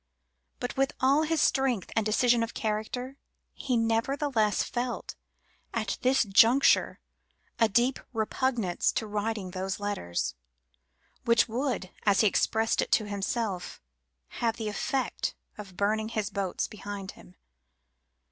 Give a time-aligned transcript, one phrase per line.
[0.59, 3.17] But, with all his strength and decision of character,
[3.53, 5.13] he nevertheless felt,
[5.75, 6.99] at this juncture,
[7.59, 10.33] a deep repugnance to writing those letters,
[11.23, 13.79] which would, as he expressed it to himself,
[14.39, 17.35] have the effect of burning his boats behind him.